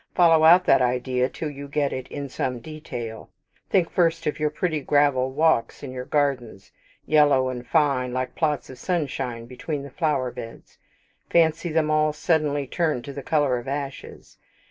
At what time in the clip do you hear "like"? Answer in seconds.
8.11-8.33